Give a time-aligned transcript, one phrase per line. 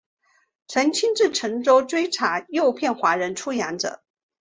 [0.65, 4.01] 曾亲自乘舟追查诱骗华人出洋者。